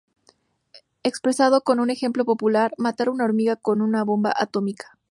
[1.03, 4.97] Expresado con un ejemplo popular: "matar una hormiga con una bomba atómica".